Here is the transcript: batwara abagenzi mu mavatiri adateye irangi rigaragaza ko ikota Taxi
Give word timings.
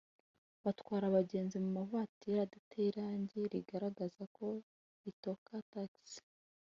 batwara 0.63 1.05
abagenzi 1.07 1.55
mu 1.63 1.69
mavatiri 1.77 2.37
adateye 2.45 2.87
irangi 2.91 3.37
rigaragaza 3.53 4.23
ko 4.35 4.45
ikota 5.09 5.55
Taxi 5.73 6.19